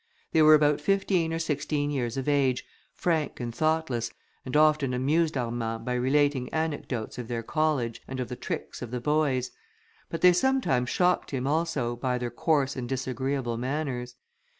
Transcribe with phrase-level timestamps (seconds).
[0.31, 4.11] They were about fifteen or sixteen years of age, frank and thoughtless,
[4.43, 8.89] and often amused Armand by relating anecdotes of their college, and of the tricks of
[8.89, 9.51] the boys;
[10.09, 14.15] but they sometimes shocked him also, by their coarse and disagreeable manners.